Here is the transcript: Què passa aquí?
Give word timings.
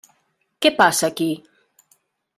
Què 0.65 0.71
passa 0.79 1.11
aquí? 1.13 1.29